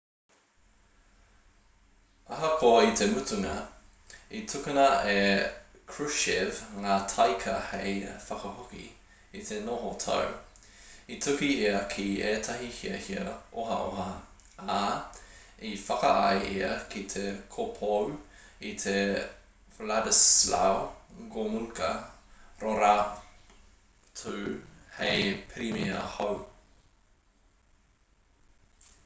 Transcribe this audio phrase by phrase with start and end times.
[2.35, 3.51] ahakoa i te mutunga
[4.39, 5.17] i tukuna e
[5.91, 8.85] krushchev ngā taika hei whakahoki
[9.41, 10.31] i te noho tau
[11.17, 13.25] i tuku ia ki ētahi hiahia
[13.65, 14.07] ohaoha
[14.77, 14.79] ā
[15.71, 17.25] i whakaae ia ki te
[17.57, 18.09] kopou
[18.73, 18.97] i te
[19.83, 20.81] wladyslaw
[21.37, 21.91] gomulka
[22.65, 24.35] rorotu
[24.99, 26.35] hei pirimia hou